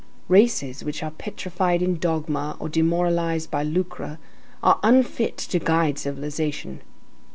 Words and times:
Races 0.27 0.83
which 0.83 1.03
are 1.03 1.11
petrified 1.11 1.83
in 1.83 1.99
dogma 1.99 2.57
or 2.59 2.69
demoralized 2.69 3.51
by 3.51 3.61
lucre 3.61 4.17
are 4.63 4.79
unfit 4.81 5.37
to 5.37 5.59
guide 5.59 5.99
civilization. 5.99 6.81